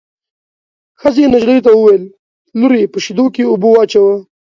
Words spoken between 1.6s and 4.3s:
ته وویل: لورې په شېدو کې اوبه واچوه.